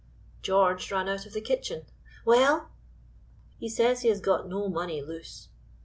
George 0.41 0.91
ran 0.91 1.07
out 1.07 1.27
of 1.27 1.33
the 1.33 1.41
kitchen. 1.41 1.85
"Well?" 2.25 2.71
"He 3.59 3.69
says 3.69 4.01
he 4.01 4.09
has 4.09 4.19
got 4.19 4.49
no 4.49 4.67
money 4.67 4.99
loose." 4.99 5.49